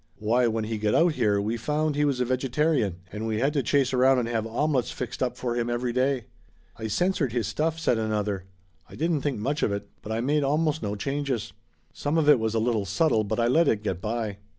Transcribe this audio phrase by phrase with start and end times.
[0.17, 3.53] Why, when he got out here we found he was a vegetarian, and we had
[3.53, 6.23] to chase around and have omelettes fixed up for him every day."
[6.75, 8.45] "I censored his stuff," said another.
[8.89, 11.53] "I didn't think much of it, but I made almost no changes.
[11.93, 14.37] Some of it was a little subtle, but I let it get by."